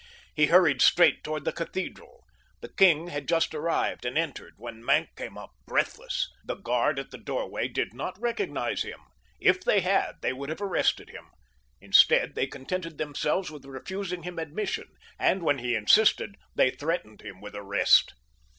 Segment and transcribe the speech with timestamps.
[0.33, 2.23] He hurried straight toward the cathedral.
[2.61, 6.27] The king had just arrived, and entered when Maenck came up, breathless.
[6.43, 8.99] The guard at the doorway did not recognize him.
[9.39, 11.27] If they had they would have arrested him.
[11.81, 14.87] Instead they contented themselves with refusing him admission,
[15.19, 18.15] and when he insisted they threatened him with arrest.